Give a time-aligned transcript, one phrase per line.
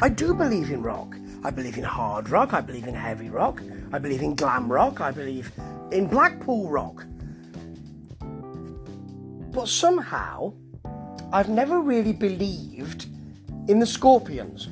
[0.00, 1.16] I do believe in rock.
[1.42, 2.54] I believe in hard rock.
[2.54, 3.60] I believe in heavy rock.
[3.92, 5.00] I believe in glam rock.
[5.00, 5.50] I believe
[5.90, 7.04] in Blackpool rock.
[9.50, 10.52] But somehow,
[11.32, 13.06] I've never really believed
[13.66, 14.68] in the Scorpions.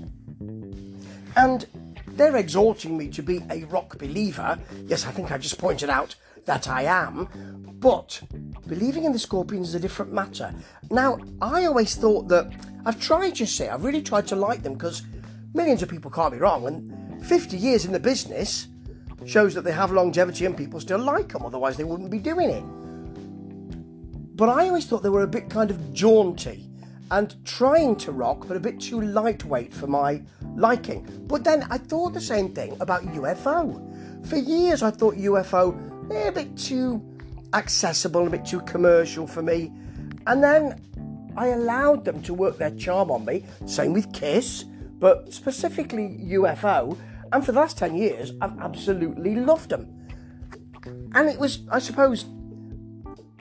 [1.36, 1.66] And
[2.08, 4.58] they're exhorting me to be a rock believer.
[4.84, 6.14] Yes, I think I just pointed out
[6.44, 7.28] that I am.
[7.80, 8.22] But
[8.68, 10.54] believing in the Scorpions is a different matter.
[10.88, 12.52] Now, I always thought that
[12.84, 15.02] I've tried, you see, I've really tried to like them because
[15.56, 16.66] millions of people can't be wrong.
[16.66, 18.68] And 50 years in the business
[19.24, 22.50] shows that they have longevity and people still like them, otherwise, they wouldn't be doing
[22.50, 22.62] it.
[24.36, 26.68] But I always thought they were a bit kind of jaunty
[27.10, 30.22] and trying to rock, but a bit too lightweight for my
[30.54, 31.24] liking.
[31.26, 34.26] But then I thought the same thing about UFO.
[34.26, 37.02] For years, I thought UFO eh, a bit too
[37.54, 39.72] accessible, a bit too commercial for me.
[40.26, 40.80] And then
[41.36, 43.44] I allowed them to work their charm on me.
[43.66, 44.64] Same with Kiss,
[44.98, 46.96] but specifically UFO.
[47.32, 50.08] And for the last 10 years, I've absolutely loved them.
[51.14, 52.26] And it was, I suppose,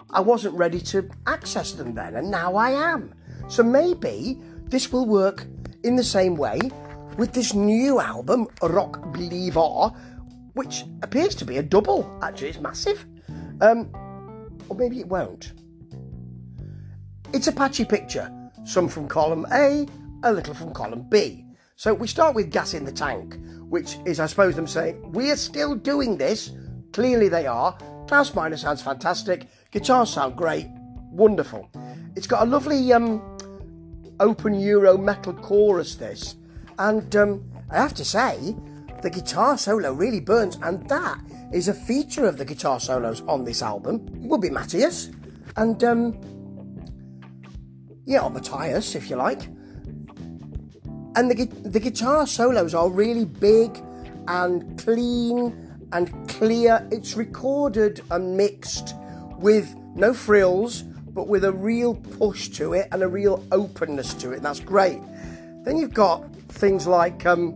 [0.10, 3.14] I wasn't ready to access them then, and now I am.
[3.48, 5.46] So maybe this will work
[5.84, 6.60] in the same way
[7.18, 9.92] with this new album, Rock Believer,
[10.54, 12.18] which appears to be a double.
[12.22, 13.06] Actually, it's massive.
[13.62, 13.92] Um,
[14.70, 15.54] or maybe it won't.
[17.34, 18.32] It's a patchy picture,
[18.64, 19.86] some from column A,
[20.24, 21.45] a little from column B.
[21.78, 23.38] So we start with Gas in the Tank,
[23.68, 26.52] which is, I suppose, them saying, We're still doing this.
[26.94, 27.78] Clearly they are.
[28.08, 29.50] Klaus sounds fantastic.
[29.72, 30.68] Guitars sound great.
[31.12, 31.70] Wonderful.
[32.16, 33.22] It's got a lovely um,
[34.22, 36.36] open Euro metal chorus, this.
[36.80, 38.56] And um, I have to say,
[39.02, 41.20] the guitar solo really burns, and that
[41.52, 44.08] is a feature of the guitar solos on this album.
[44.24, 45.12] It will be Matthias,
[45.58, 46.22] and um,
[48.06, 49.50] yeah, or Matthias, if you like.
[51.16, 53.82] And the, the guitar solos are really big
[54.28, 56.86] and clean and clear.
[56.92, 58.96] It's recorded and mixed
[59.38, 64.32] with no frills, but with a real push to it and a real openness to
[64.32, 64.42] it.
[64.42, 65.02] That's great.
[65.64, 67.54] Then you've got things like, um,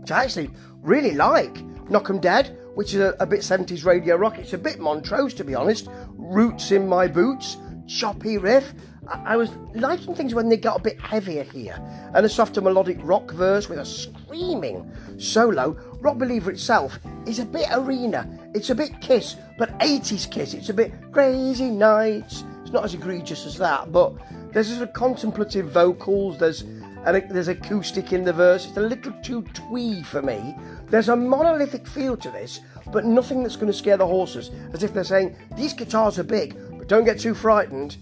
[0.00, 0.50] which I actually
[0.82, 4.38] really like, Knock 'em Dead, which is a, a, bit 70s radio rock.
[4.38, 5.88] It's a bit Montrose, to be honest.
[6.16, 8.74] Roots in my boots, choppy riff.
[9.08, 11.80] I, was liking things when they got a bit heavier here,
[12.12, 15.76] and a softer melodic rock verse with a screaming solo.
[16.00, 18.28] Rock Believer itself is a bit arena.
[18.52, 20.54] It's a bit Kiss, but 80s Kiss.
[20.54, 22.42] It's a bit crazy nights.
[22.62, 24.12] It's not as egregious as that, but
[24.52, 26.38] there's sort of contemplative vocals.
[26.38, 26.64] There's
[27.06, 28.66] and there's acoustic in the verse.
[28.66, 30.56] It's a little too twee for me.
[30.88, 32.60] There's a monolithic feel to this,
[32.92, 34.50] but nothing that's going to scare the horses.
[34.72, 37.96] As if they're saying, these guitars are big, don't get too frightened.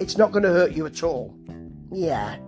[0.00, 1.36] It's not going to hurt you at all.
[1.90, 2.38] Yeah.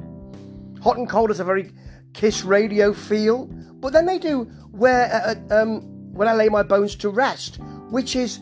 [0.82, 1.72] Hot and Cold has a very
[2.12, 5.80] Kiss radio feel, but then they do where uh, uh um,
[6.14, 7.58] when I lay my bones to rest,
[7.90, 8.38] which is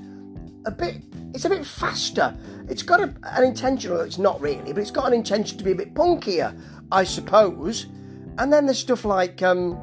[0.67, 0.97] a bit.
[1.35, 2.37] It's a bit faster.
[2.69, 5.65] It's got a, an intention, well, it's not really, but it's got an intention to
[5.65, 6.59] be a bit punkier,
[6.93, 7.87] I suppose.
[8.37, 9.79] And then there's stuff like um,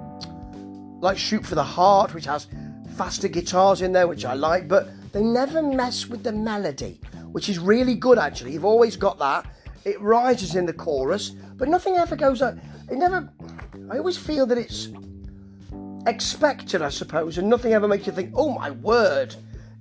[1.01, 2.47] like Shoot for the Heart, which has
[2.95, 6.99] faster guitars in there, which I like, but they never mess with the melody,
[7.31, 8.53] which is really good actually.
[8.53, 9.45] You've always got that.
[9.85, 12.55] It rises in the chorus, but nothing ever goes up.
[12.91, 13.29] It never.
[13.89, 14.89] I always feel that it's
[16.05, 19.35] expected, I suppose, and nothing ever makes you think, "Oh my word!"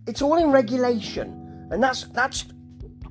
[0.06, 2.44] It's all in regulation, and that's that's.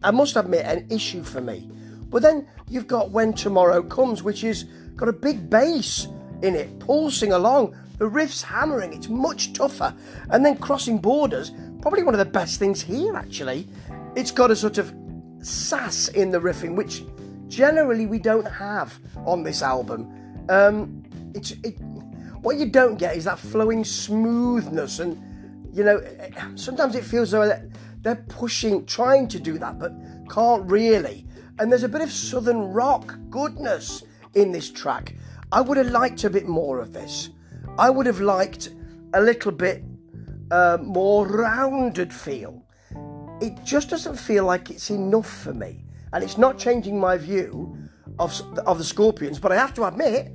[0.04, 1.70] I must admit, an issue for me.
[2.10, 4.66] But then you've got When Tomorrow Comes, which is
[4.96, 6.08] got a big bass
[6.42, 7.76] in it, pulsing along.
[7.98, 9.94] The riff's hammering, it's much tougher.
[10.30, 13.68] And then Crossing Borders, probably one of the best things here actually.
[14.18, 14.96] It's got a sort of
[15.44, 17.04] sass in the riffing, which
[17.48, 20.12] generally we don't have on this album.
[20.50, 21.04] Um,
[21.36, 21.80] it's it,
[22.42, 25.22] what you don't get is that flowing smoothness, and
[25.72, 26.02] you know
[26.56, 27.62] sometimes it feels though
[28.02, 29.94] they're pushing, trying to do that, but
[30.32, 31.28] can't really.
[31.60, 34.04] And there's a bit of southern rock goodness
[34.34, 35.14] in this track.
[35.52, 37.30] I would have liked a bit more of this.
[37.78, 38.70] I would have liked
[39.14, 39.84] a little bit
[40.50, 42.64] uh, more rounded feel.
[43.42, 45.86] It just doesn't feel like it's enough for me.
[46.14, 47.78] And it's not changing my view
[48.20, 48.34] of,
[48.66, 50.32] of the Scorpions, but I have to admit,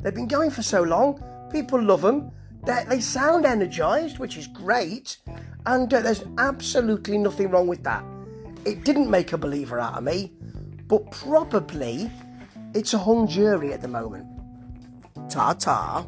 [0.00, 1.22] they've been going for so long.
[1.50, 2.30] People love them.
[2.64, 5.18] They, they sound energized, which is great.
[5.66, 8.04] And uh, there's absolutely nothing wrong with that.
[8.64, 10.32] It didn't make a believer out of me
[10.88, 12.10] but probably
[12.74, 14.26] it's a hung jury at the moment.
[15.28, 16.06] Ta ta.